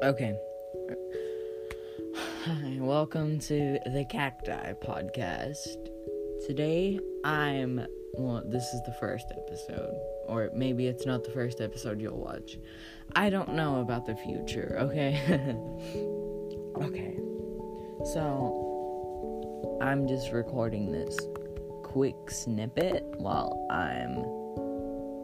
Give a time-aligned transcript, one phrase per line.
[0.00, 0.38] Okay.
[2.44, 5.66] Hi, welcome to the Cacti Podcast.
[6.46, 7.84] Today, I'm.
[8.14, 9.92] Well, this is the first episode.
[10.28, 12.58] Or maybe it's not the first episode you'll watch.
[13.16, 15.16] I don't know about the future, okay?
[16.80, 17.18] okay.
[18.12, 21.18] So, I'm just recording this
[21.82, 24.22] quick snippet while I'm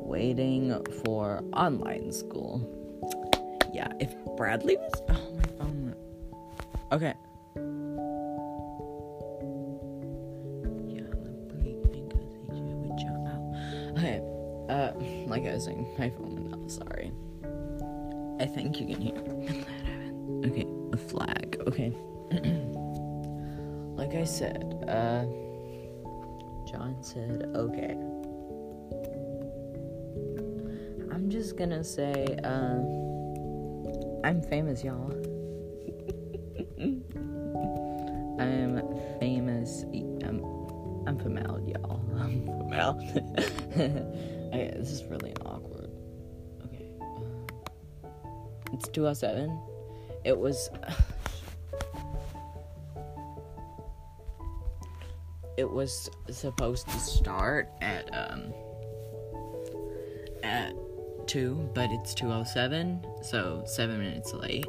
[0.04, 2.83] waiting for online school.
[3.74, 5.02] Yeah, if Bradley was.
[5.08, 5.96] Oh, my phone.
[6.92, 7.12] Okay.
[10.86, 13.42] Yeah, the break because he would jump out.
[13.98, 14.22] Okay,
[14.68, 14.92] uh,
[15.26, 17.10] like I was saying, my phone went out, sorry.
[18.40, 19.18] I think you can hear.
[20.48, 21.90] Okay, a flag, okay.
[23.96, 25.24] like I said, uh,
[26.70, 27.96] John said, okay.
[31.12, 33.03] I'm just gonna say, uh,
[34.24, 35.12] I'm famous, y'all.
[38.40, 38.80] I'm
[39.20, 39.84] famous.
[40.24, 40.42] I'm,
[41.06, 42.00] I'm famous, y'all.
[42.16, 42.96] I'm famous.
[43.76, 45.90] okay, this is really awkward.
[46.64, 46.88] Okay.
[47.02, 47.44] Uh,
[48.72, 49.60] it's 207.
[50.24, 50.70] It was.
[55.58, 58.54] it was supposed to start at, um.
[61.34, 64.66] At 2, but it's 207, so 7 minutes late.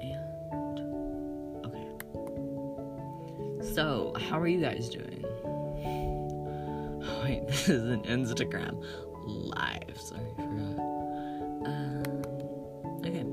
[0.00, 0.80] And.
[1.66, 1.88] Okay.
[3.74, 5.22] So, how are you guys doing?
[5.44, 8.82] Oh, Wait, this is an Instagram
[9.26, 10.00] live.
[10.00, 10.78] Sorry, I forgot.
[11.66, 12.22] Um,
[13.04, 13.24] okay.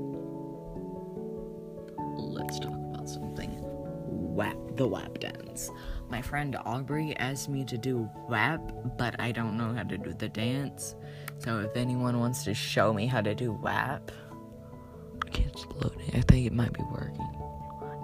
[2.18, 3.56] Let's talk about something.
[3.60, 5.70] WAP, the WAP dance.
[6.10, 8.60] My friend Aubrey asked me to do WAP,
[8.98, 10.94] but I don't know how to do the dance.
[11.40, 14.12] So if anyone wants to show me how to do WAP,
[15.26, 16.10] okay, it's loading.
[16.12, 17.26] I think it might be working.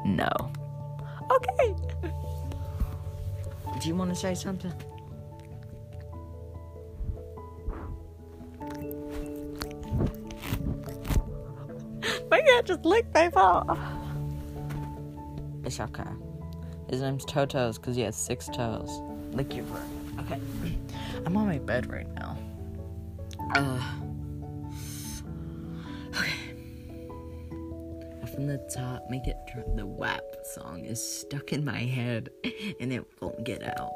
[0.06, 0.30] No.
[1.30, 1.74] Okay.
[3.80, 4.72] Do you want to say something?
[12.30, 13.78] My cat just licked my phone.
[15.64, 16.04] It's okay.
[16.88, 19.02] His name's Totos because he has six toes.
[19.32, 19.82] Lick your foot.
[20.20, 20.40] Okay.
[21.26, 22.38] I'm on my bed right now.
[23.54, 23.80] Uh,
[26.08, 26.32] okay.
[28.34, 32.30] From the top, make it tr- the WAP song is stuck in my head
[32.80, 33.92] and it won't get out.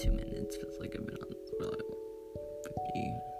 [0.00, 1.80] Two minutes feels like I've been on this for like
[2.94, 3.31] 50.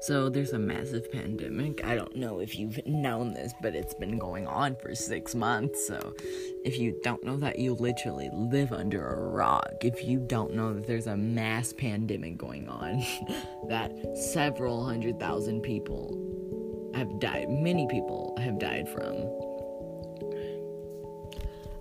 [0.00, 1.84] So there's a massive pandemic.
[1.84, 5.86] I don't know if you've known this, but it's been going on for six months.
[5.88, 6.14] So
[6.64, 9.72] if you don't know that, you literally live under a rock.
[9.80, 13.04] If you don't know that there's a mass pandemic going on,
[13.68, 19.14] that several hundred thousand people have died, many people have died from.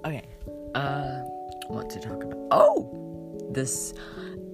[0.06, 0.24] Okay,
[0.74, 1.22] uh,
[1.68, 2.48] what to talk about?
[2.50, 3.94] Oh, this,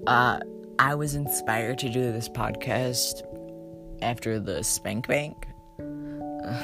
[0.07, 0.39] uh,
[0.79, 3.23] I was inspired to do this podcast
[4.03, 5.47] after the Spank Bank.
[5.79, 6.61] Uh,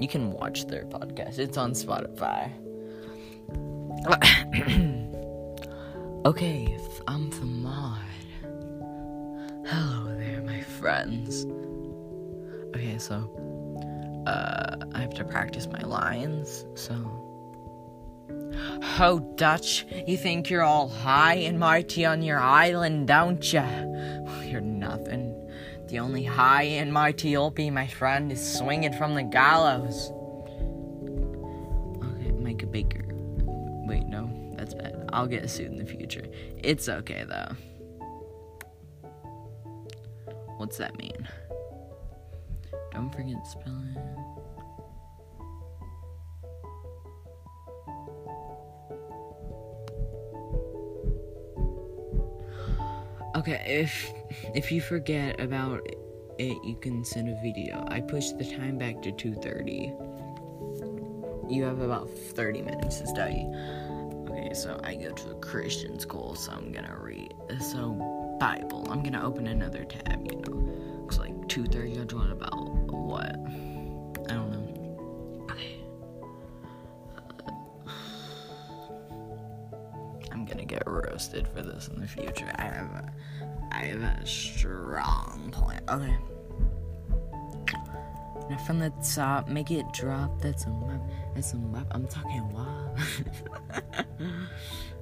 [0.00, 1.38] you can watch their podcast.
[1.38, 2.50] It's on Spotify.
[6.24, 7.98] okay, I'm the mod.
[9.66, 11.46] Hello there, my friends.
[12.74, 13.28] Okay, so
[14.26, 16.94] uh I have to practice my lines, so
[19.02, 23.64] Oh, Dutch, you think you're all high and mighty on your island, don't ya?
[25.90, 30.12] The only high in my you'll my friend, is swinging from the gallows.
[32.14, 32.30] Okay,
[32.62, 33.04] a baker.
[33.88, 35.08] Wait, no, that's bad.
[35.12, 36.24] I'll get sued in the future.
[36.58, 37.56] It's okay, though.
[40.58, 41.28] What's that mean?
[42.92, 43.96] Don't forget spelling.
[53.34, 54.12] Okay, if
[54.54, 55.86] if you forget about
[56.38, 57.84] it, you can send a video.
[57.88, 59.92] I pushed the time back to 2:30.
[61.48, 63.46] You have about 30 minutes to study.
[64.30, 67.34] Okay, so I go to a Christian school, so I'm gonna read.
[67.60, 67.94] So
[68.40, 68.86] Bible.
[68.90, 70.24] I'm gonna open another tab.
[70.24, 70.52] You know,
[71.02, 71.94] looks like 2:30.
[71.94, 72.54] You're doing about
[72.90, 73.36] what?
[73.36, 75.46] I don't know.
[80.32, 82.50] I'm gonna get roasted for this in the future.
[82.56, 83.12] I have a,
[83.80, 85.80] I have a strong plan.
[85.88, 86.14] Okay.
[88.50, 90.38] Now from the top, make it drop.
[90.42, 91.00] That's a map.
[91.34, 91.86] That's a map.
[91.92, 92.94] I'm talking wow.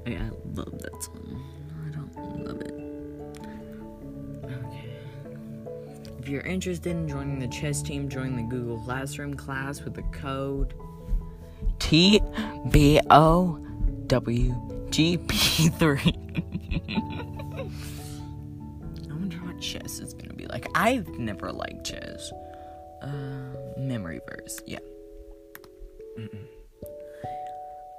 [0.07, 1.43] okay, I love that song.
[1.85, 2.75] I don't love it.
[4.45, 4.97] Okay.
[6.21, 10.03] If you're interested in joining the chess team, join the Google Classroom class with the
[10.13, 10.75] code
[11.81, 12.21] T
[12.71, 13.59] B O
[14.07, 16.18] W G P 3
[20.79, 22.31] I've never liked chess.
[23.03, 24.79] Uh, memory verse, yeah.
[26.17, 26.47] Mm-mm.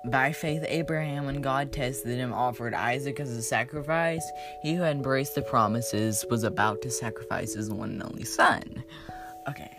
[0.06, 4.24] By faith, Abraham, when God tested him, offered Isaac as a sacrifice.
[4.64, 8.81] He who had embraced the promises was about to sacrifice his one and only son.
[9.50, 9.78] Okay.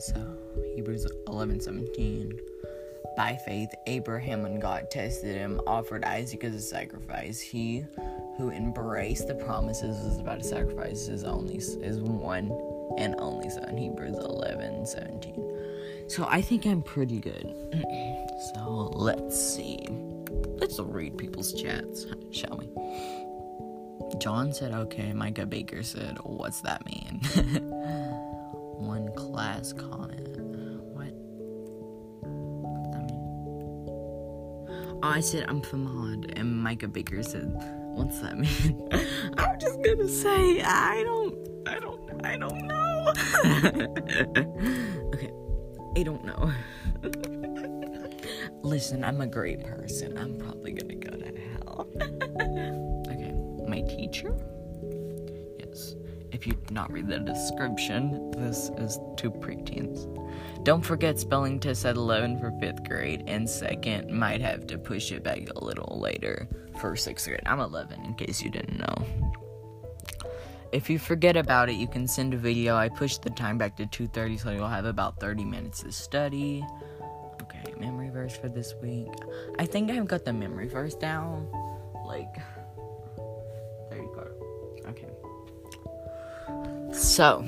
[0.00, 0.36] So,
[0.74, 2.38] Hebrews 11 17.
[3.20, 7.38] By faith, Abraham, when God tested him, offered Isaac as a sacrifice.
[7.38, 7.84] He
[8.38, 12.50] who embraced the promises was about to sacrifice his only his one
[12.96, 13.76] and only son.
[13.76, 16.06] Hebrews 11 17.
[16.08, 17.54] So I think I'm pretty good.
[18.54, 19.86] so let's see.
[20.56, 22.70] Let's read people's chats, shall we?
[24.18, 25.12] John said, okay.
[25.12, 27.20] Micah Baker said, what's that mean?
[28.80, 30.39] One class comment.
[35.02, 36.38] I said, I'm Famad.
[36.38, 37.52] And Micah Baker said,
[37.94, 38.88] what's that mean?
[39.38, 41.34] I'm just gonna say, I don't,
[41.66, 43.12] I don't, I don't know.
[45.14, 45.30] okay.
[45.96, 46.52] I don't know.
[48.62, 50.16] Listen, I'm a great person.
[50.18, 51.86] I'm probably gonna go to hell.
[53.10, 53.32] okay,
[53.66, 54.36] my teacher?
[56.32, 60.06] If you did not read the description, this is two preteens.
[60.64, 65.10] Don't forget spelling test at 11 for 5th grade, and second, might have to push
[65.10, 66.48] it back a little later
[66.80, 67.42] for 6th grade.
[67.46, 69.06] I'm 11, in case you didn't know.
[70.72, 72.76] If you forget about it, you can send a video.
[72.76, 76.64] I pushed the time back to 2:30 so you'll have about 30 minutes to study.
[77.42, 79.08] Okay, memory verse for this week.
[79.58, 81.48] I think I've got the memory verse down.
[82.06, 82.36] Like
[87.20, 87.44] So,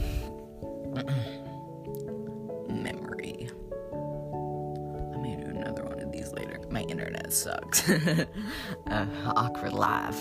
[2.69, 3.48] memory.
[3.90, 6.60] I may do another one of these later.
[6.69, 7.88] My internet sucks.
[7.88, 10.20] uh, awkward laugh.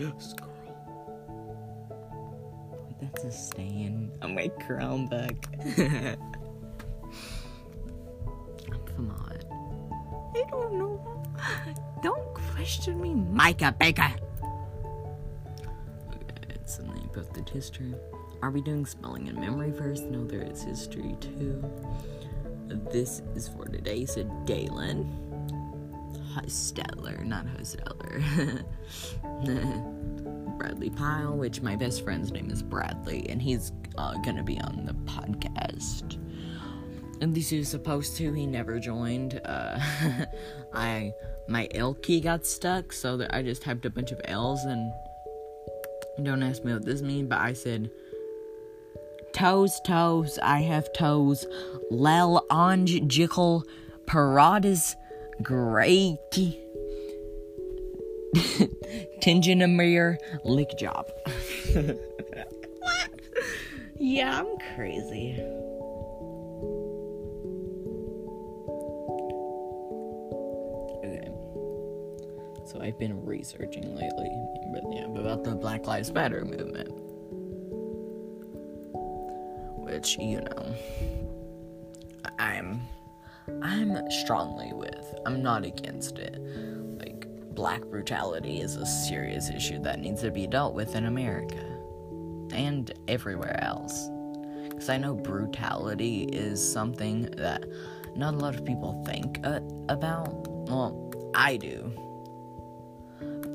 [0.00, 0.48] Yes, girl.
[2.86, 5.46] Wait, that's a stain on my crown back.
[13.44, 14.10] Micah Baker.
[16.08, 17.94] Okay, it's in the posted history.
[18.40, 20.04] Are we doing spelling and memory first?
[20.04, 21.62] No, there is history too.
[22.90, 25.04] This is for today, so Dalen.
[26.32, 28.64] Hosteller, not Hosteller.
[30.56, 34.86] Bradley Pyle, which my best friend's name is Bradley, and he's uh, gonna be on
[34.86, 36.16] the podcast.
[37.20, 39.40] And this is supposed to, he never joined.
[39.44, 39.78] Uh,
[40.74, 41.12] I
[41.46, 44.92] my L key got stuck, so that I just typed a bunch of L's and
[46.22, 47.90] don't ask me what this means, but I said
[49.32, 51.46] toes, toes, I have toes.
[51.90, 53.64] Lel onj jickle
[54.06, 54.96] parades
[55.42, 56.18] great.
[59.22, 61.10] Tinginamir lick job.
[63.96, 65.40] Yeah, I'm crazy.
[72.84, 74.30] I've been researching lately,
[74.74, 76.90] but yeah, about the Black Lives Matter movement.
[79.86, 80.74] Which, you know,
[82.38, 82.82] I'm
[83.62, 85.14] I'm strongly with.
[85.24, 86.38] I'm not against it.
[86.98, 91.64] Like, black brutality is a serious issue that needs to be dealt with in America
[92.52, 94.10] and everywhere else.
[94.68, 97.64] Because I know brutality is something that
[98.14, 100.28] not a lot of people think uh, about.
[100.68, 102.03] Well, I do.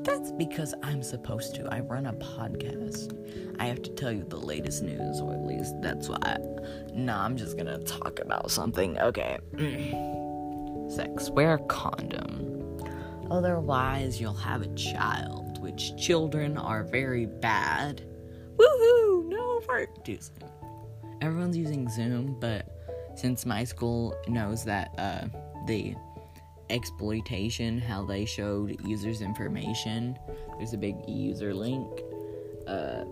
[0.02, 1.68] That's because I'm supposed to.
[1.72, 3.16] I run a podcast.
[3.58, 6.38] I have to tell you the latest news, or at least that's why.
[6.94, 8.98] Nah, I'm just gonna talk about something.
[8.98, 9.38] Okay.
[10.88, 11.30] Sex.
[11.30, 12.78] Wear a condom.
[13.30, 18.02] Otherwise, you'll have a child, which children are very bad.
[18.56, 19.28] Woohoo!
[19.28, 19.60] No
[20.04, 20.50] juicing.
[21.20, 22.66] Everyone's using Zoom, but
[23.14, 25.26] since my school knows that uh,
[25.66, 25.94] the
[26.70, 30.18] exploitation, how they showed users' information.
[30.58, 31.88] There's a big user link.
[32.66, 33.04] Uh,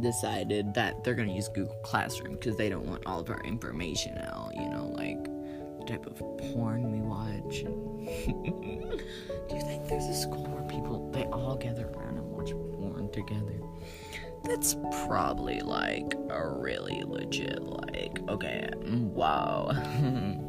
[0.00, 4.18] decided that they're gonna use Google Classroom because they don't want all of our information
[4.18, 4.52] out.
[4.54, 5.24] You know, like
[5.78, 7.64] the type of porn we watch.
[9.48, 13.10] Do you think there's a school where people they all gather around and watch porn
[13.10, 13.60] together?
[14.44, 19.72] That's probably like a really legit like okay, wow.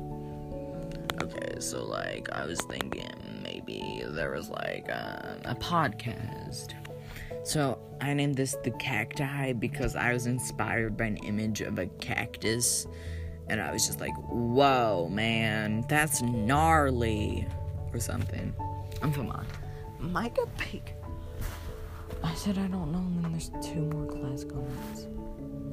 [1.21, 3.09] okay, so like I was thinking
[3.43, 6.73] maybe there was like um, a podcast.
[7.43, 11.87] So I named this the cacti because I was inspired by an image of a
[11.87, 12.87] cactus.
[13.49, 17.47] And I was just like, whoa, man, that's gnarly.
[17.93, 18.53] Or something.
[19.01, 19.47] I'm from on.
[19.99, 20.93] Micah Peak.
[22.23, 25.07] I said I don't know, and then there's two more class comments.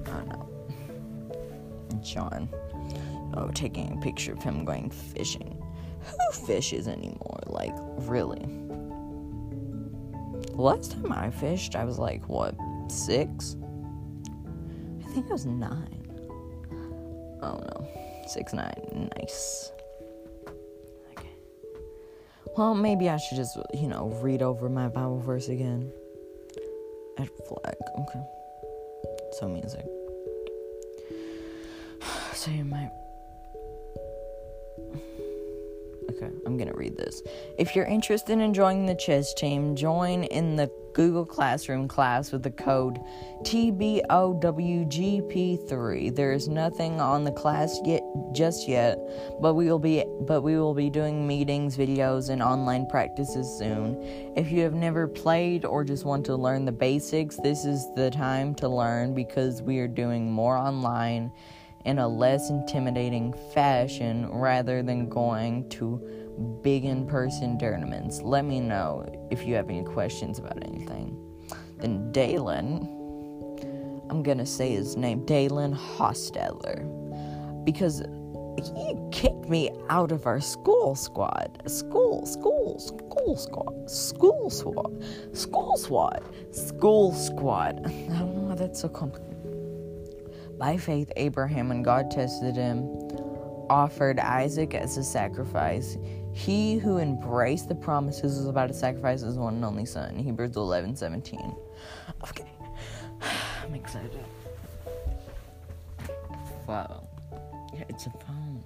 [0.07, 2.01] I oh no.
[2.03, 2.49] John.
[3.37, 5.61] Oh, taking a picture of him going fishing.
[6.01, 7.41] Who fishes anymore?
[7.47, 8.47] Like, really?
[10.53, 12.55] Last time I fished, I was like, what,
[12.89, 13.57] six?
[15.05, 16.01] I think I was nine.
[17.43, 17.89] Oh no.
[18.29, 19.11] Six, nine.
[19.17, 19.73] Nice.
[21.11, 21.29] Okay.
[22.57, 25.93] Well, maybe I should just, you know, read over my Bible verse again.
[27.19, 27.77] At flag.
[27.99, 28.23] Okay.
[29.33, 29.85] So music.
[32.35, 32.91] So you might
[36.25, 37.21] Okay, I'm gonna read this.
[37.59, 42.45] If you're interested in joining the chess team, join in the Google Classroom class with
[42.45, 43.01] the code
[43.43, 46.15] TBOWGP3.
[46.15, 48.97] There is nothing on the class yet just yet,
[49.41, 54.01] but we will be but we will be doing meetings, videos, and online practices soon.
[54.37, 58.11] If you have never played or just want to learn the basics, this is the
[58.11, 61.33] time to learn because we are doing more online
[61.85, 66.01] in a less intimidating fashion rather than going to
[66.63, 68.23] big in person tournaments.
[68.23, 71.17] Let me know if you have any questions about anything.
[71.79, 72.89] Then Dalen,
[74.11, 76.85] I'm gonna say his name, Dalen Hostetler,
[77.65, 78.03] because
[78.63, 81.61] he kicked me out of our school squad.
[81.67, 86.23] School, school, school squad, school squad, school squad,
[86.53, 87.81] school squad.
[87.87, 89.34] I don't know why that's so complicated.
[90.59, 92.87] By faith, Abraham, when God tested him,
[93.69, 95.97] offered Isaac as a sacrifice.
[96.33, 100.17] He who embraced the promises was about to sacrifice his one and only son.
[100.17, 101.55] Hebrews 11 17.
[102.29, 102.45] Okay.
[103.63, 104.25] I'm excited.
[106.67, 107.09] Wow.
[107.73, 108.65] Yeah, it's a phone.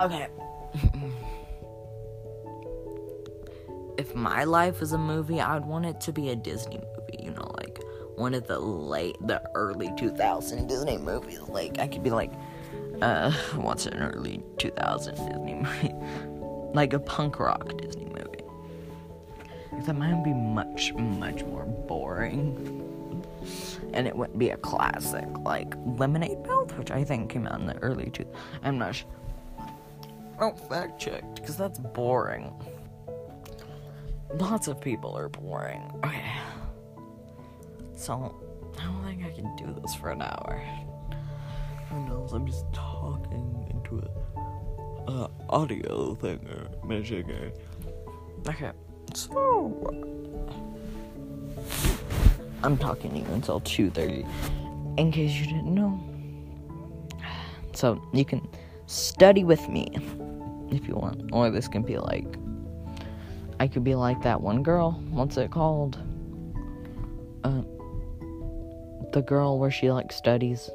[0.00, 0.28] Okay.
[3.98, 7.30] if my life was a movie, I'd want it to be a Disney movie, you
[7.30, 7.54] know,
[8.20, 11.40] one of the late, the early 2000 Disney movies.
[11.40, 12.30] Like, I could be like,
[13.00, 15.94] uh, what's an early 2000 Disney movie?
[16.74, 18.44] like a punk rock Disney movie.
[19.86, 23.24] That might be much, much more boring.
[23.94, 27.66] And it wouldn't be a classic like Lemonade Mouth, which I think came out in
[27.66, 28.26] the early two.
[28.62, 29.08] I'm not sure.
[30.38, 32.52] Oh, fact checked, because that's boring.
[34.34, 35.82] Lots of people are boring.
[36.04, 36.22] Okay.
[38.00, 38.34] So,
[38.78, 40.62] I don't think I can do this for an hour.
[41.90, 42.32] Who knows?
[42.32, 44.02] I'm just talking into
[45.06, 47.26] a uh, audio thing or magic.
[48.48, 48.70] Okay,
[49.12, 49.94] so
[52.62, 54.26] I'm talking to you until 2:30,
[54.96, 56.00] in case you didn't know.
[57.74, 58.48] So you can
[58.86, 59.94] study with me
[60.70, 62.38] if you want, or this can be like
[63.60, 64.92] I could be like that one girl.
[65.10, 65.98] What's it called?
[69.12, 70.70] The girl where she like studies.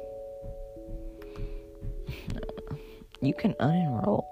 [3.20, 4.24] You can unenroll.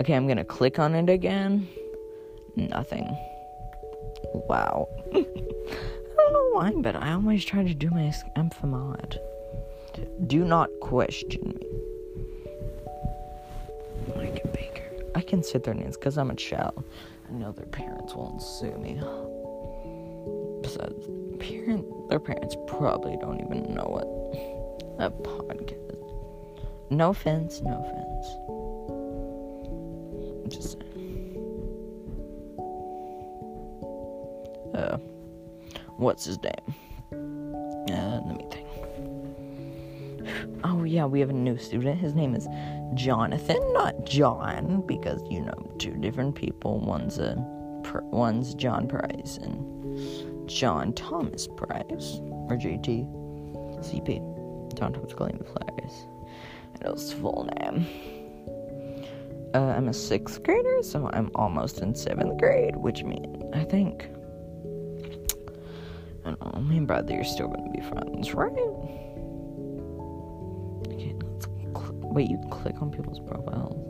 [0.00, 1.68] Okay, I'm gonna click on it again.
[2.56, 3.04] Nothing.
[4.32, 4.88] Wow.
[5.14, 5.22] I
[6.16, 8.12] don't know why, but I always try to do my
[8.64, 9.20] mod.
[10.26, 11.66] Do not question me.
[14.16, 14.90] Mike Baker.
[15.14, 16.84] I can sit their names because I'm a child.
[17.28, 18.94] I know their parents won't sue me.
[20.62, 21.06] Besides,
[21.40, 24.04] parent, their parents probably don't even know what
[25.04, 25.76] a podcast.
[26.90, 28.26] No offense, no offense.
[30.54, 31.36] Just saying.
[34.74, 34.98] Uh,
[35.96, 36.74] what's his name?
[37.90, 38.66] Uh, let me think.
[40.64, 41.98] Oh yeah, we have a new student.
[41.98, 42.46] His name is
[42.94, 46.78] Jonathan, not John, because you know two different people.
[46.80, 47.36] One's a
[48.10, 53.06] one's John Price and John Thomas Price, or JT,
[53.84, 56.06] CP, John Thomas Clayton Price.
[56.74, 57.86] I know his full name.
[59.54, 64.08] Uh, I'm a sixth grader, so I'm almost in seventh grade, which means I think.
[66.24, 68.50] I don't know, me and Bradley are still gonna be friends, right?
[70.88, 72.28] Okay, let's cl- wait.
[72.28, 73.86] You click on people's profiles.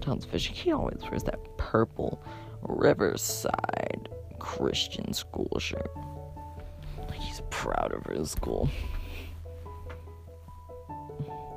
[0.00, 0.54] Tom's fishing.
[0.54, 2.22] He always wears that purple
[2.62, 5.90] Riverside Christian school shirt.
[7.12, 8.68] He's proud of his school.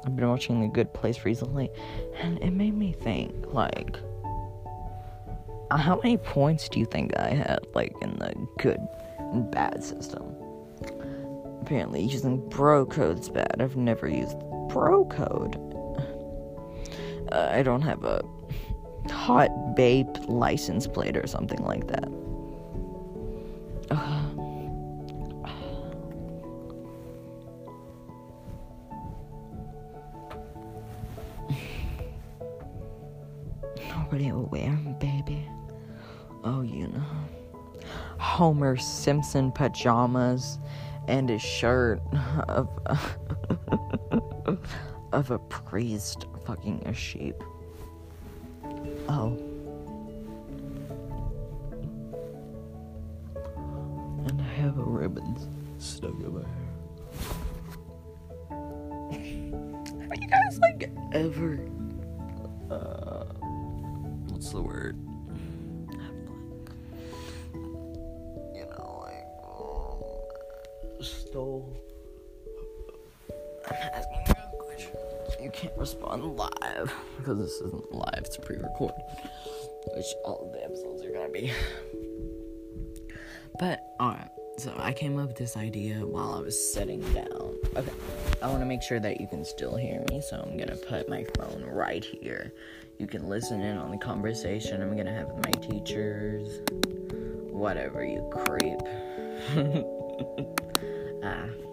[0.05, 1.69] I've been watching The Good Place recently,
[2.17, 3.97] and it made me think, like,
[5.71, 8.79] how many points do you think I had, like, in the good
[9.19, 10.23] and bad system?
[11.61, 13.57] Apparently, using bro code's bad.
[13.59, 14.37] I've never used
[14.69, 15.55] bro code.
[17.31, 18.23] Uh, I don't have a
[19.11, 22.09] hot babe license plate or something like that.
[33.89, 35.47] Nobody will wear baby.
[36.43, 37.03] Oh, you know.
[38.19, 40.59] Homer Simpson pajamas
[41.07, 42.01] and a shirt
[42.47, 42.69] of
[45.11, 47.43] of a priest fucking a sheep.
[49.07, 49.48] Oh.
[84.89, 87.55] I came up with this idea while I was sitting down.
[87.75, 87.91] Okay.
[88.41, 91.27] I wanna make sure that you can still hear me, so I'm gonna put my
[91.37, 92.51] phone right here.
[92.97, 96.61] You can listen in on the conversation I'm gonna have with my teachers.
[97.51, 98.79] Whatever, you creep.
[101.23, 101.68] ah.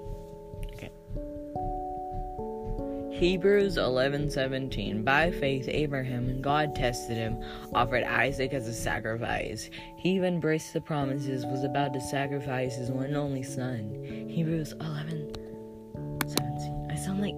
[3.19, 7.43] Hebrews 11:17 By faith Abraham God tested him
[7.75, 9.71] offered Isaac as a sacrifice.
[9.97, 14.05] He even embraced the promises was about to sacrifice his one and only son.
[14.29, 17.37] Hebrews 11:17 I sound like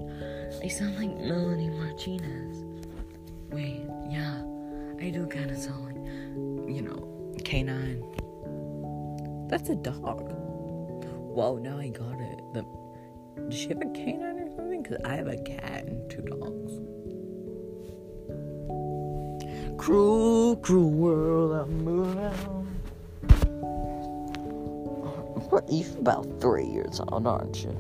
[0.65, 2.65] I sound like Melanie Martinez.
[3.53, 4.43] Wait, yeah.
[5.01, 5.95] I do kind of sound like
[6.75, 7.07] you know,
[7.45, 8.03] K9.
[9.49, 10.33] That's a dog.
[10.33, 12.41] Whoa, now I got it.
[12.53, 12.65] The
[13.49, 14.28] does she have a canine
[14.83, 16.73] Because I have a cat and two dogs.
[19.77, 22.69] Cruel, cruel world, I'm moving.
[25.51, 25.65] What?
[25.71, 27.77] You're about three years old, aren't you?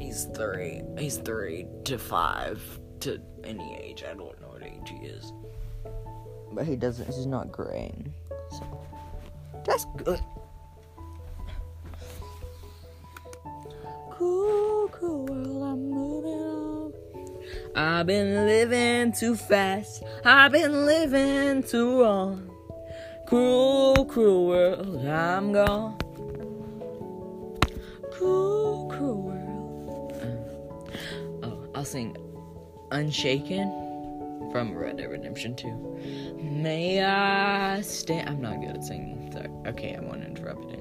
[0.00, 0.82] He's three.
[0.98, 2.62] He's three to five
[3.00, 4.04] to any age.
[4.04, 5.32] I don't know what age he is.
[6.52, 8.12] But he doesn't, he's not graying.
[8.50, 8.86] So.
[9.64, 10.20] That's good.
[17.80, 22.50] I've been living too fast, I've been living too long.
[23.24, 25.96] Cruel, cruel world, I'm gone.
[28.10, 30.12] Cruel, cruel world.
[31.44, 32.16] Oh, I'll sing
[32.90, 33.70] Unshaken
[34.50, 36.36] from Red Dead Redemption 2.
[36.42, 38.28] May I stand.
[38.28, 39.30] I'm not good at singing.
[39.30, 39.50] Sorry.
[39.68, 40.80] Okay, I won't interrupt it.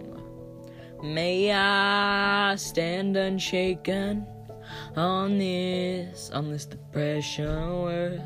[1.04, 4.26] May I stand unshaken
[4.96, 8.22] on this, on this depression world.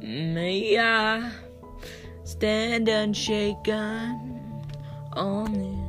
[0.00, 1.30] May I
[2.24, 4.40] stand unshaken
[5.12, 5.83] on this,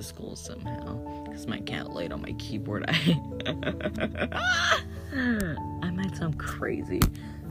[0.00, 2.86] the school somehow because my cat laid on my keyboard.
[2.88, 3.20] I
[5.82, 7.02] I might sound crazy.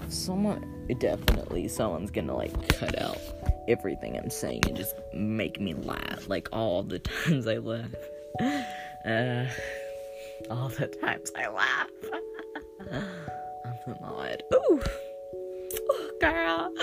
[0.08, 0.66] Someone
[0.98, 3.20] definitely someone's gonna like cut out
[3.68, 7.94] everything I'm saying and just make me laugh like all the times I laugh.
[9.06, 9.46] Uh,
[10.50, 11.88] all the times I laugh.
[12.92, 14.42] I'm not.
[14.56, 14.82] Ooh.
[15.92, 16.74] Ooh, girl.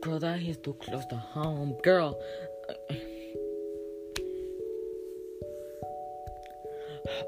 [0.00, 1.76] Girl, that is too close to home.
[1.82, 2.16] Girl.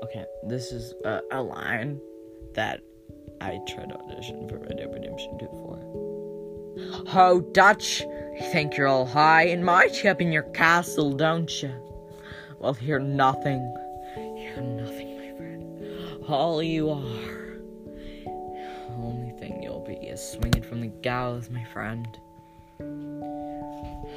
[0.02, 2.00] Okay, this is a line
[2.54, 2.80] that
[3.40, 5.78] I tried to audition for Red Dead Redemption 2 for.
[7.14, 11.72] Oh, Dutch, you think you're all high and mighty up in your castle, don't you?
[12.58, 13.74] Well, you're nothing.
[14.16, 16.24] You're nothing, my friend.
[16.26, 17.58] All you are.
[18.24, 22.06] The only thing you'll be is swinging from the gallows, my friend.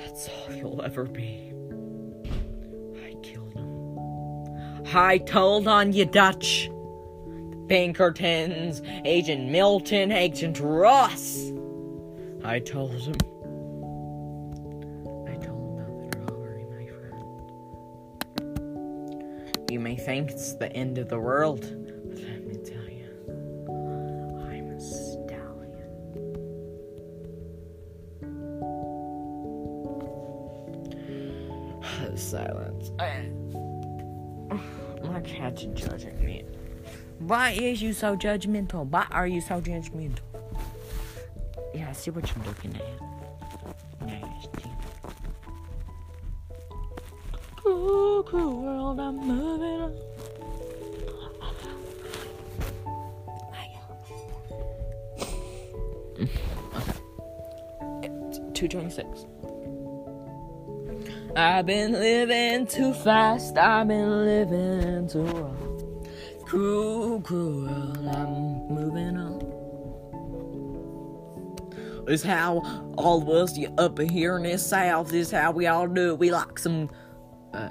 [0.06, 1.54] That's all you'll ever be.
[4.96, 6.70] I told on you, Dutch.
[7.68, 11.52] Pinkertons, Agent Milton, Agent Ross.
[12.44, 13.16] I told him.
[15.28, 16.86] I told him about the robbery, my
[18.38, 19.72] friend.
[19.72, 21.66] You may think it's the end of the world,
[35.54, 36.44] cat's judging me.
[37.20, 38.86] Why is you so judgmental?
[38.88, 40.20] Why are you so judgmental?
[41.74, 44.06] Yeah, I see what you're looking at.
[44.06, 44.70] Nasty.
[47.58, 49.94] Cool, cool world, I'm moving on.
[58.06, 59.26] It's 226.
[61.36, 66.08] I've been living too fast, I've been living too wrong.
[66.46, 67.68] Cruel, cruel,
[68.08, 69.42] I'm moving on.
[72.08, 72.60] It's how
[72.98, 76.20] all of us up here in this south, this how we all do it.
[76.20, 76.92] We like some
[77.56, 77.70] uh,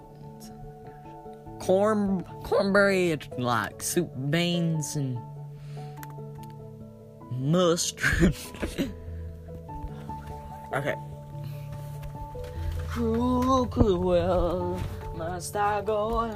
[1.60, 5.20] corn cornbread, like soup beans and
[7.30, 8.34] mustard.
[10.74, 10.96] okay.
[12.92, 14.78] Cruel, cruel,
[15.16, 16.28] must I go.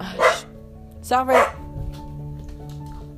[0.00, 0.44] Ah,
[1.02, 1.36] Sorry.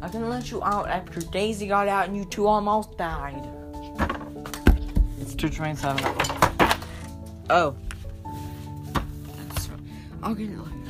[0.03, 3.49] I can let you out after Daisy got out and you two almost died.
[5.19, 6.05] It's 227.
[7.49, 7.75] Oh.
[10.23, 10.84] I'll get it later.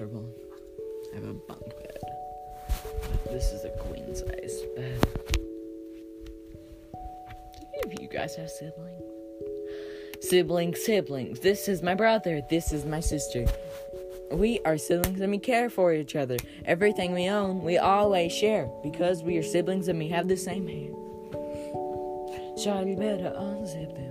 [0.00, 0.30] Comfortable.
[1.12, 1.98] I have a bunk bed.
[3.26, 5.00] This is a queen size bed.
[6.92, 9.02] Do any of you guys have siblings?
[10.22, 11.40] Siblings, siblings.
[11.40, 12.40] This is my brother.
[12.48, 13.46] This is my sister.
[14.32, 16.36] We are siblings and we care for each other.
[16.64, 20.66] Everything we own, we always share because we are siblings and we have the same
[20.66, 20.90] hair.
[22.56, 24.09] Shawty better unzip them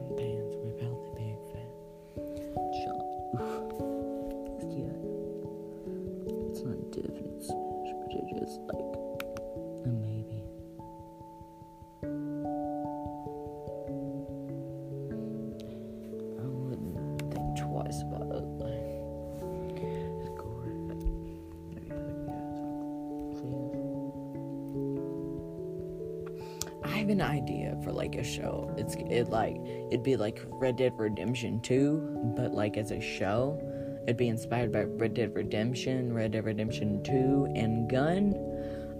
[30.09, 33.61] be like Red Dead Redemption 2, but like as a show.
[34.03, 38.33] It'd be inspired by Red Dead Redemption, Red Dead Redemption 2, and Gun.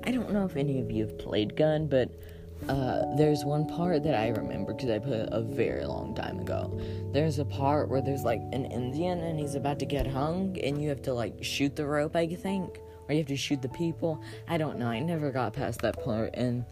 [0.03, 2.11] I don't know if any of you have played Gun, but
[2.67, 6.39] uh, there's one part that I remember because I put it a very long time
[6.39, 6.79] ago.
[7.11, 10.79] There's a part where there's like an Indian and he's about to get hung, and
[10.79, 13.69] you have to like shoot the rope, I think, or you have to shoot the
[13.69, 14.21] people.
[14.47, 14.87] I don't know.
[14.87, 16.65] I never got past that part, and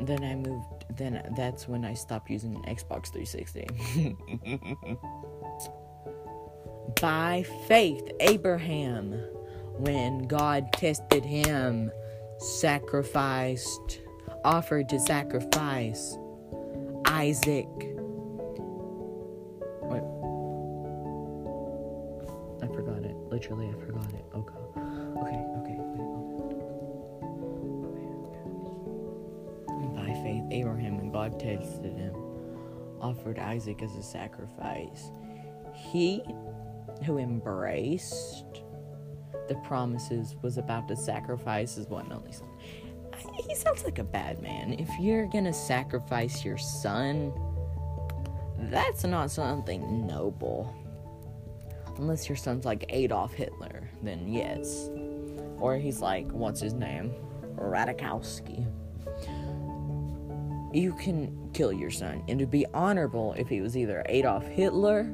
[0.00, 0.77] then I moved.
[0.96, 3.66] Then that's when I stopped using an Xbox 360.
[7.00, 9.12] By faith, Abraham,
[9.76, 11.92] when God tested him,
[12.38, 14.00] sacrificed,
[14.44, 16.16] offered to sacrifice
[17.06, 17.68] Isaac.
[19.82, 20.02] Wait.
[22.62, 23.16] I forgot it.
[23.30, 24.24] Literally, I forgot it.
[24.34, 24.54] Oh, okay,
[25.20, 25.36] okay.
[25.36, 25.57] okay.
[30.50, 32.14] Abraham, and God tested him,
[33.00, 35.10] offered Isaac as a sacrifice.
[35.74, 36.22] He
[37.04, 38.62] who embraced
[39.48, 42.48] the promises was about to sacrifice his one and only son.
[43.48, 44.74] He sounds like a bad man.
[44.74, 47.32] If you're gonna sacrifice your son,
[48.70, 50.74] that's not something noble.
[51.96, 54.90] Unless your son's like Adolf Hitler, then yes.
[55.58, 57.12] Or he's like, what's his name?
[57.56, 58.66] Radikowski.
[60.72, 65.12] You can kill your son, and it'd be honorable if he was either Adolf Hitler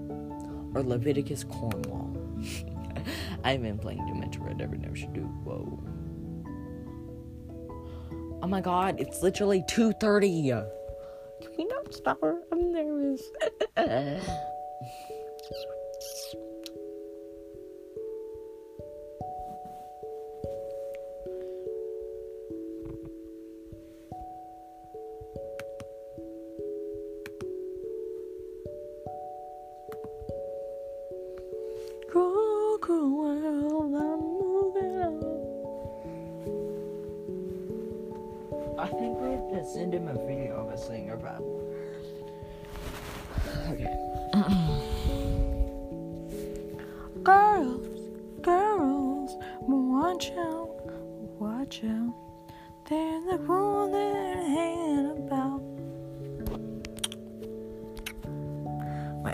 [0.74, 2.16] or Leviticus Cornwall.
[3.44, 5.20] I've been playing much Red Dead Redemption 2.
[5.20, 5.84] Whoa.
[8.42, 10.66] Oh my god, it's literally 2.30.
[11.40, 12.40] Can we not stop her?
[12.52, 13.22] I'm nervous.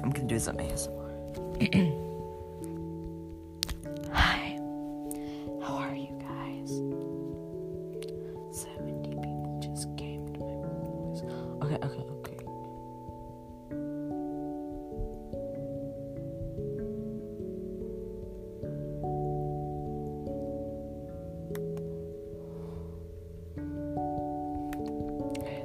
[0.03, 1.11] I'm gonna do some ASMR.
[4.13, 4.59] Hi,
[5.63, 6.71] how are you guys?
[8.51, 10.57] 70 people just came to my
[10.89, 11.23] voice.
[11.63, 12.39] Okay, okay, okay.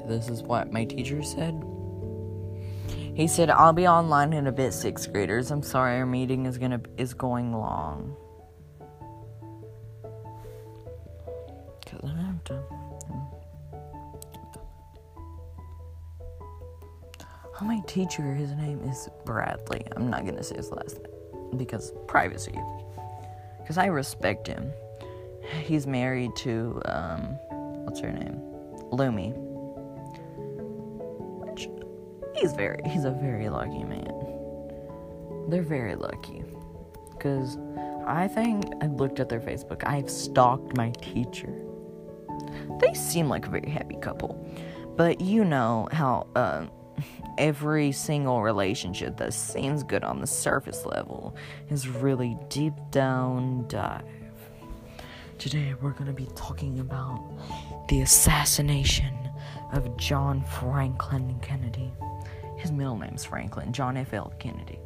[0.08, 1.56] This is what my teacher said.
[3.16, 5.50] He said, "I'll be online in a bit, sixth graders.
[5.50, 8.14] I'm sorry, our meeting is gonna is going long."
[11.86, 12.64] Cause I have to.
[17.62, 19.88] Oh, my teacher, his name is Bradley.
[19.96, 22.60] I'm not gonna say his last name because privacy.
[23.60, 24.74] Because I respect him.
[25.64, 27.22] He's married to um,
[27.86, 28.42] what's her name,
[28.92, 29.45] Lumi.
[32.46, 34.12] He's very he's a very lucky man.
[35.50, 36.44] They're very lucky.
[37.12, 37.58] Because
[38.06, 39.84] I think I looked at their Facebook.
[39.84, 41.52] I've stalked my teacher.
[42.80, 44.48] They seem like a very happy couple.
[44.96, 46.68] But you know how uh,
[47.40, 51.36] every single relationship that seems good on the surface level
[51.72, 54.04] is really deep down dive.
[55.40, 57.24] Today we're going to be talking about
[57.90, 59.14] the assassination
[59.74, 61.92] of John Franklin Kennedy.
[62.66, 64.12] His middle name's Franklin, John F.
[64.12, 64.34] L.
[64.40, 64.80] Kennedy.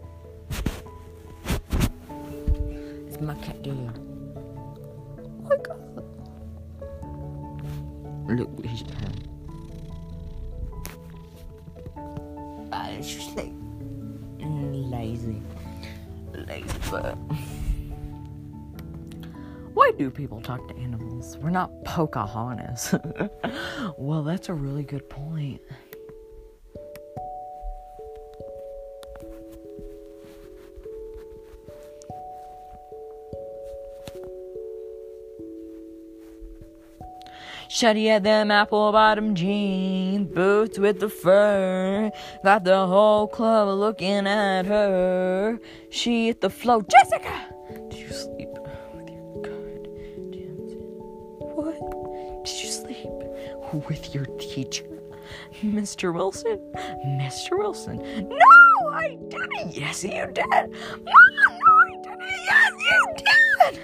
[3.08, 3.74] It's my cat there.
[3.74, 6.04] Oh my god.
[8.38, 9.14] Look what he's done.
[12.74, 13.54] Ah, it's just like
[14.42, 15.42] lazy.
[16.34, 17.16] Lazy but
[19.74, 21.38] why do people talk to animals?
[21.38, 22.94] We're not Pocahontas.
[23.98, 25.62] well, that's a really good point.
[37.80, 42.12] Shawty had them apple bottom jeans, boots with the fur.
[42.44, 45.58] Got the whole club looking at her.
[45.90, 46.82] She hit the flow.
[46.82, 47.56] Jessica!
[47.90, 48.50] Did you sleep
[48.94, 50.74] with your guardians?
[51.40, 52.44] What?
[52.44, 54.84] Did you sleep with your teacher?
[55.64, 56.14] Mr.
[56.14, 56.60] Wilson?
[57.06, 57.58] Mr.
[57.58, 57.96] Wilson?
[58.28, 59.74] No, I didn't.
[59.74, 60.46] Yes, you did.
[60.50, 62.22] Mom, no, I didn't.
[62.46, 63.80] Yes, you did.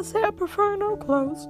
[0.00, 1.46] I say I prefer no clothes.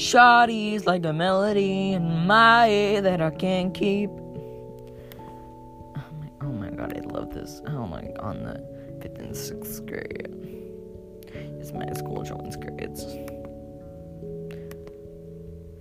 [0.00, 4.08] Shawty's like a melody in my ear that I can't keep.
[4.08, 7.60] Oh my, oh my god, I love this.
[7.66, 10.34] Oh my, on the fifth and sixth grade.
[11.60, 13.04] It's my school joins grades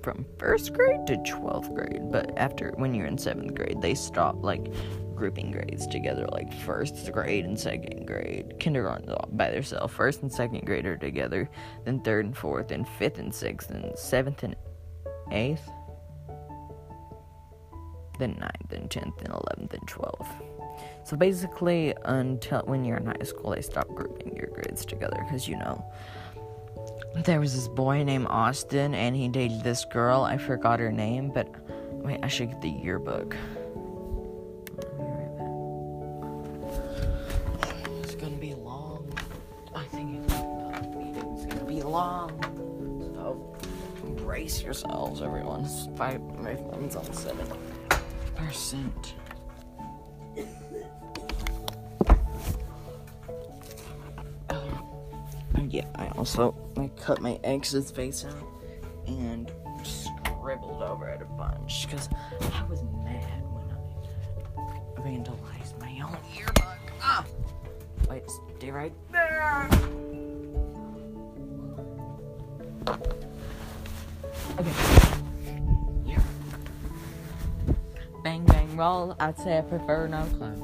[0.03, 4.41] from first grade to 12th grade but after when you're in seventh grade they stop
[4.41, 4.71] like
[5.17, 10.31] grouping grades together like first grade and second grade kindergarten's all by themselves first and
[10.31, 11.49] second grade are together
[11.85, 14.55] then third and fourth and fifth and sixth and seventh and
[15.31, 15.69] eighth
[18.19, 20.29] then ninth and tenth and eleventh and twelfth
[21.03, 25.47] so basically until when you're in high school they stop grouping your grades together because
[25.47, 25.83] you know
[27.25, 30.21] there was this boy named Austin, and he dated this girl.
[30.21, 31.47] I forgot her name, but
[31.91, 33.35] wait, I should get the yearbook.
[44.47, 45.65] Brace yourselves, everyone.
[45.97, 47.45] Five, my phone's on seven
[48.33, 49.15] percent.
[55.69, 58.47] yeah, I also I cut my ex's face out
[59.05, 59.51] and
[59.83, 62.07] scribbled over it a bunch because
[62.53, 63.65] I was mad when
[64.57, 66.77] I vandalized my own yearbook.
[67.01, 67.25] Ah!
[68.09, 68.23] Wait,
[68.55, 68.93] stay right
[78.79, 80.61] I'd say I prefer no clothes.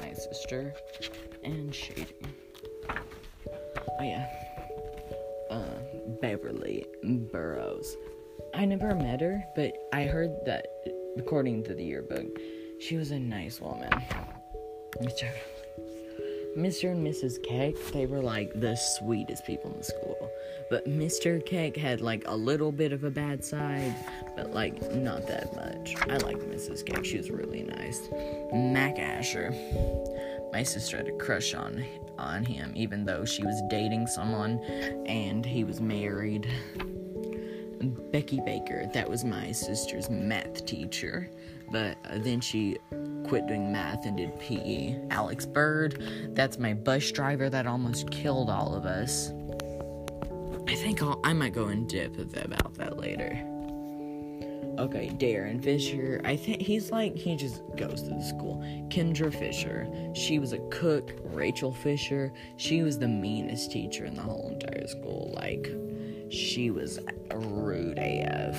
[0.00, 0.72] My sister
[1.42, 2.06] and Shady.
[2.88, 4.28] Oh yeah.
[5.50, 5.64] Uh,
[6.20, 6.86] Beverly
[7.32, 7.96] Burrows.
[8.54, 10.66] I never met her, but I heard that
[11.18, 12.26] according to the yearbook,
[12.78, 13.90] she was a nice woman.
[15.02, 15.28] Mr.
[16.56, 16.90] Mr.
[16.90, 17.42] and Mrs.
[17.42, 20.30] Keck, they were like the sweetest people in the school.
[20.70, 21.44] But Mr.
[21.44, 23.94] Keck had like a little bit of a bad side,
[24.34, 25.94] but like not that much.
[26.08, 26.84] I liked Mrs.
[26.84, 28.08] Keck, she was really nice.
[28.52, 29.52] Mac Asher
[30.56, 31.84] my sister had a crush on
[32.18, 34.58] on him, even though she was dating someone
[35.06, 36.48] and he was married.
[38.12, 41.30] Becky Baker, that was my sister's math teacher,
[41.70, 42.78] but uh, then she
[43.26, 45.08] quit doing math and did PE.
[45.10, 49.32] Alex Bird, that's my bus driver that almost killed all of us.
[50.68, 53.42] I think I'll, I might go in depth about that later.
[54.78, 56.20] Okay, Darren Fisher.
[56.24, 58.60] I think he's like he just goes to the school.
[58.88, 59.88] Kendra Fisher.
[60.14, 61.12] She was a cook.
[61.24, 62.30] Rachel Fisher.
[62.58, 65.32] She was the meanest teacher in the whole entire school.
[65.34, 65.70] Like,
[66.28, 66.98] she was
[67.34, 68.56] rude AF.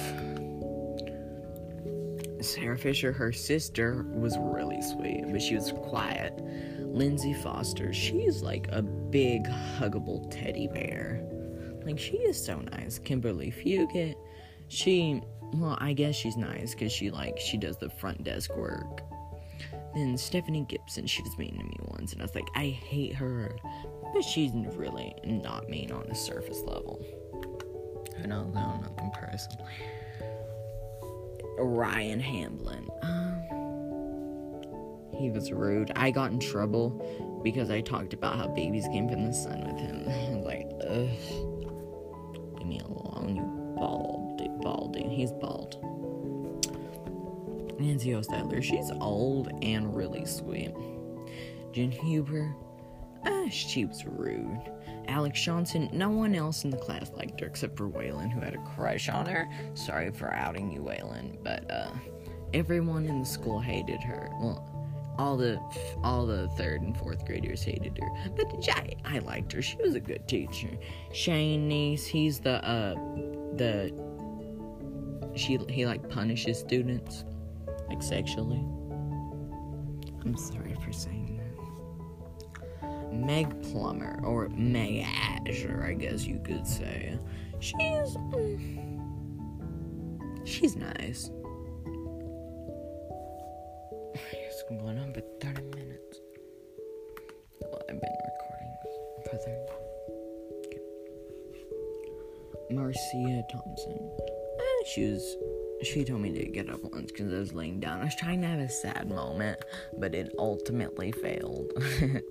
[2.43, 6.34] Sarah Fisher, her sister, was really sweet, but she was quiet.
[6.80, 11.21] Lindsay Foster, she's like a big, huggable teddy bear.
[11.84, 12.99] Like, she is so nice.
[12.99, 14.15] Kimberly Fugit,
[14.67, 15.21] she,
[15.53, 19.01] well, I guess she's nice because she, like, she does the front desk work.
[19.95, 23.15] Then Stephanie Gibson, she was mean to me once, and I was like, I hate
[23.15, 23.56] her.
[24.13, 27.03] But she's really not mean on a surface level.
[28.23, 29.71] I don't know nothing personally.
[31.60, 32.88] Ryan Hamblin.
[33.01, 33.41] Um,
[35.17, 35.91] he was rude.
[35.95, 39.77] I got in trouble because I talked about how babies came from the sun with
[39.77, 40.06] him.
[40.47, 41.10] Like, ugh.
[42.56, 45.10] Leave me alone, you bald, balding.
[45.10, 45.75] He's bald.
[47.80, 50.73] Nancy O'Styler, she's old and really sweet.
[51.73, 52.56] Jen Huber,
[53.25, 54.71] uh, she was rude.
[55.08, 58.54] Alex Johnson, no one else in the class liked her except for Waylon, who had
[58.54, 59.50] a crush on her.
[59.74, 61.91] Sorry for outing you, Waylon, but uh,
[62.54, 64.30] everyone in the school hated her.
[64.39, 64.74] Well,
[65.17, 65.60] all the
[66.04, 69.62] all the third and fourth graders hated her, but I, I liked her.
[69.62, 70.70] She was a good teacher.
[71.12, 72.93] Shane Neese, he's the uh
[73.56, 73.91] the
[75.36, 77.26] she he like punishes students
[77.89, 78.63] like sexually.
[80.22, 81.16] I'm sorry for saying.
[83.28, 87.20] Meg Plummer, or Meg Asher, I guess you could say.
[87.60, 87.76] She's.
[88.16, 88.98] mm,
[90.46, 91.30] she's nice.
[94.13, 96.22] It's going on for 30 minutes.
[97.60, 98.74] Well, I've been recording
[99.26, 99.58] for 30
[100.68, 100.80] okay.
[102.72, 104.10] Marcia Thompson.
[104.58, 105.36] Eh, she was
[105.84, 108.00] she told me to get up once because I was laying down.
[108.00, 109.60] I was trying to have a sad moment,
[109.98, 111.74] but it ultimately failed.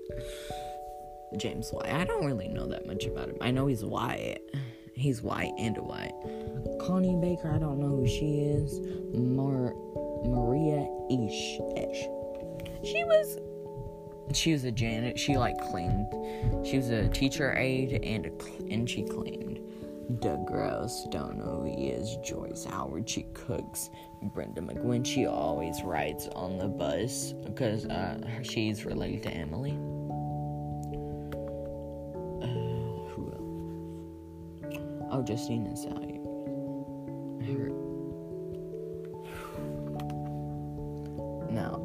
[1.36, 1.92] James White.
[1.92, 3.36] I don't really know that much about him.
[3.40, 4.38] I know he's white.
[4.94, 6.14] He's white and white.
[6.80, 8.80] Connie Baker, I don't know who she is.
[9.14, 9.74] Mar-
[10.24, 11.60] Maria Ish.
[11.76, 12.08] Ish.
[12.84, 13.38] She was.
[14.32, 15.16] She was a janitor.
[15.16, 16.06] She like cleaned.
[16.66, 19.60] She was a teacher aide and a cl- and she cleaned.
[20.20, 22.16] Doug Gross, don't know who he is.
[22.24, 23.90] Joyce Howard, she cooks.
[24.22, 29.76] Brenda McGuinn, she always rides on the bus because uh, she's related to Emily.
[35.30, 35.48] Else?
[35.48, 36.22] Oh, Justina Salyer.
[37.46, 37.70] Her.
[41.50, 41.78] Now,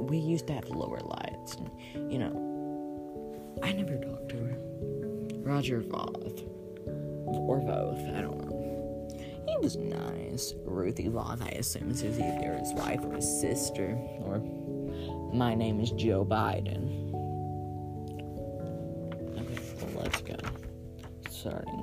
[0.00, 1.70] we used to have lower lights, and
[2.12, 4.58] you know, I never talked to her.
[5.38, 6.44] Roger Voth
[7.26, 7.98] or both.
[8.16, 9.08] I don't know.
[9.48, 10.54] He was nice.
[10.64, 13.98] Ruthie Voth, I assume, is either his wife or his sister.
[14.20, 14.40] Or
[15.32, 17.12] my name is Joe Biden.
[19.38, 20.36] Okay, well, let's go.
[21.30, 21.81] Starting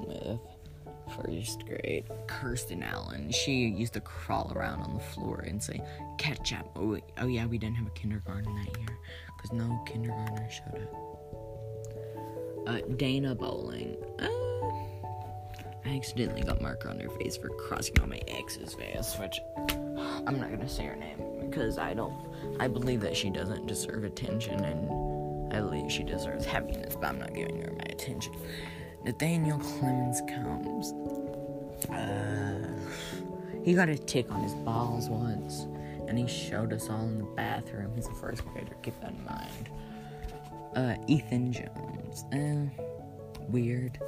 [1.23, 3.32] first grade, Kirsten Allen.
[3.32, 5.82] She used to crawl around on the floor and say,
[6.17, 6.69] ketchup.
[6.75, 8.97] Oh, oh yeah, we didn't have a kindergarten that year
[9.36, 10.93] because no kindergartner showed up.
[12.67, 13.97] Uh, Dana Bowling.
[14.19, 14.27] Uh,
[15.86, 19.39] I accidentally got marker on her face for crossing out my ex's face, which
[20.27, 21.17] I'm not gonna say her name
[21.50, 22.13] because I don't.
[22.60, 27.19] I believe that she doesn't deserve attention, and I believe she deserves happiness, but I'm
[27.19, 28.33] not giving her my attention.
[29.04, 30.93] Nathaniel Clemens comes.
[31.89, 32.67] Uh,
[33.63, 35.67] he got a tick on his balls once,
[36.08, 37.91] and he showed us all in the bathroom.
[37.95, 38.75] He's a first grader.
[38.83, 39.69] Keep that in mind.
[40.75, 42.25] Uh, Ethan Jones.
[42.33, 42.83] Uh,
[43.47, 44.00] weird.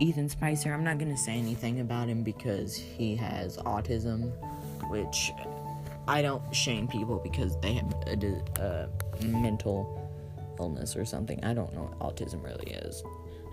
[0.00, 4.32] Ethan Spicer, I'm not gonna say anything about him because he has autism,
[4.90, 5.30] which
[6.06, 8.88] I don't shame people because they have a,
[9.20, 10.10] a mental
[10.58, 11.42] illness or something.
[11.44, 13.02] I don't know what autism really is.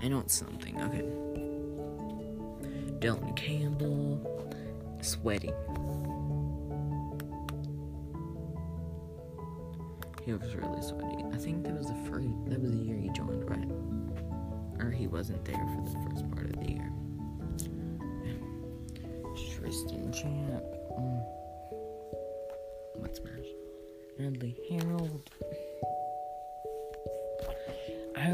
[0.03, 0.81] I know it's something.
[0.81, 1.01] Okay.
[2.99, 4.51] Dylan Campbell,
[5.01, 5.53] sweaty.
[10.25, 11.23] He was really sweaty.
[11.31, 12.27] I think that was the first.
[12.47, 14.83] That was the year he joined, right?
[14.83, 16.91] Or he wasn't there for the first part of the year.
[19.55, 20.63] Tristan Champ.
[20.99, 21.23] Mm.
[22.95, 23.47] What's Smash?
[24.19, 25.29] Natalie Harold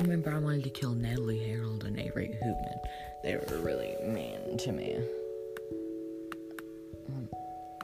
[0.01, 2.79] remember I wanted to kill Natalie Harold and Avery Hoopman.
[3.23, 4.97] They were really mean to me.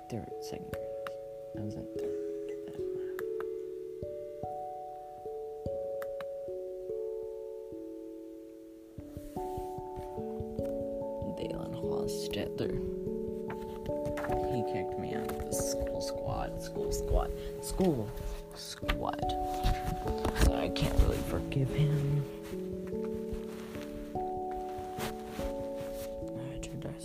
[0.10, 0.75] They're second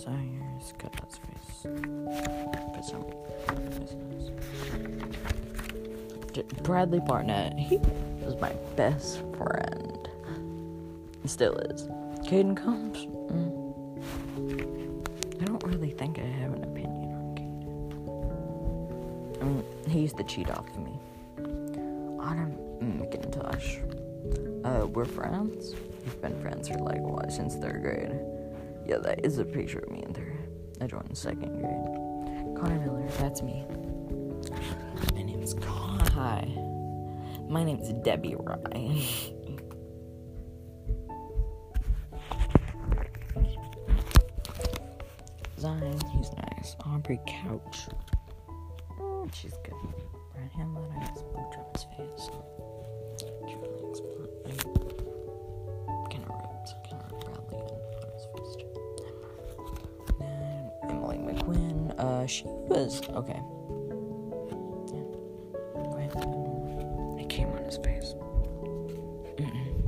[0.01, 0.73] Desires,
[2.81, 3.05] some
[6.63, 7.77] Bradley Barnett, he
[8.23, 10.09] was my best friend.
[11.21, 11.83] He still is.
[12.25, 13.61] Caden Combs, mm.
[15.39, 17.35] I don't really think I have an opinion on
[19.37, 19.41] Caden.
[19.41, 20.99] I mean, he used to cheat off of me.
[22.19, 23.83] Autumn McIntosh.
[24.65, 25.75] Uh, we're friends.
[26.03, 28.30] We've been friends for like what since third grade.
[28.85, 30.37] Yeah, that is a picture of me in third.
[30.81, 32.57] I joined in second grade.
[32.57, 33.65] Connor Miller, that's me.
[35.13, 35.99] My name's Con.
[36.13, 36.47] Hi.
[37.47, 39.01] My name's Debby Ryan.
[45.59, 46.75] Zion, he's nice.
[46.85, 47.87] Aubrey Couch.
[48.99, 49.75] Mm, she's good.
[50.33, 52.29] Brad Hamlin, I have smooch on his face.
[53.47, 53.69] Julie
[62.21, 63.41] Uh, she was okay.
[64.93, 65.01] Yeah.
[65.95, 66.11] Wait.
[67.19, 68.13] It came on his face.
[69.37, 69.81] Mm-mm.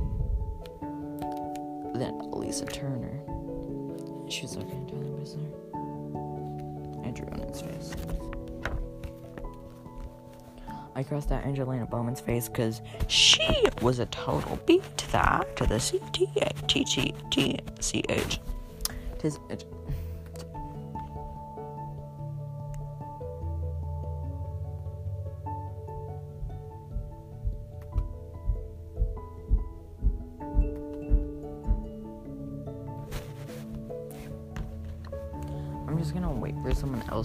[1.96, 3.20] Then Lisa Turner.
[4.28, 4.80] She was okay.
[4.88, 5.48] Tyler Whistler.
[7.04, 7.92] I drew on his face.
[10.96, 15.66] I crossed out Angelina Bowman's face because she was a total beat to the to
[15.66, 18.40] the C T A T T T C H.
[19.20, 19.64] Tis it.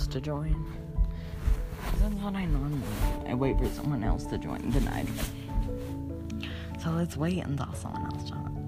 [0.09, 0.65] To join.
[1.99, 3.27] That's what I normally do.
[3.27, 5.07] I wait for someone else to join, then.
[6.83, 8.58] So let's wait until someone else joins.